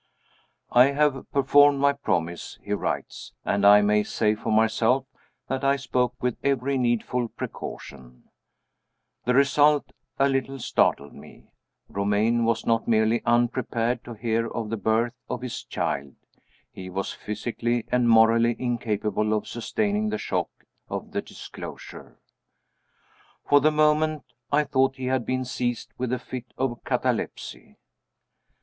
"I 0.71 0.85
have 0.93 1.31
performed 1.31 1.79
my 1.79 1.93
promise," 1.93 2.57
he 2.63 2.73
writes 2.73 3.33
"and 3.45 3.63
I 3.63 3.83
may 3.83 4.01
say 4.01 4.33
for 4.33 4.51
myself 4.51 5.05
that 5.47 5.63
I 5.63 5.75
spoke 5.75 6.15
with 6.19 6.37
every 6.43 6.75
needful 6.79 7.27
precaution. 7.27 8.23
The 9.25 9.35
result 9.35 9.91
a 10.17 10.27
little 10.27 10.57
startled 10.57 11.13
me. 11.13 11.51
Romayne 11.87 12.45
was 12.45 12.65
not 12.65 12.87
merely 12.87 13.21
unprepared 13.27 14.03
to 14.05 14.15
hear 14.15 14.47
of 14.47 14.71
the 14.71 14.75
birth 14.75 15.13
of 15.29 15.43
his 15.43 15.63
child 15.63 16.15
he 16.71 16.89
was 16.89 17.13
physically 17.13 17.85
and 17.91 18.09
morally 18.09 18.55
incapable 18.57 19.33
of 19.33 19.47
sustaining 19.47 20.09
the 20.09 20.17
shock 20.17 20.49
of 20.89 21.11
the 21.11 21.21
disclosure. 21.21 22.17
For 23.47 23.59
the 23.61 23.69
moment, 23.69 24.23
I 24.51 24.63
thought 24.63 24.95
he 24.95 25.05
had 25.05 25.27
been 25.27 25.45
seized 25.45 25.93
with 25.99 26.11
a 26.11 26.17
fit 26.17 26.55
of 26.57 26.83
catalepsy. 26.85 27.77